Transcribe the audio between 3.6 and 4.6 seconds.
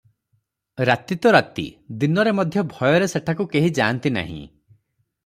ଯା'ନ୍ତି ନାହିଁ।